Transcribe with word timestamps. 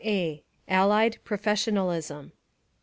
1 0.03 0.07
A. 0.09 0.43
(Allied) 0.67 1.19
—Professionalism. 1.23 2.31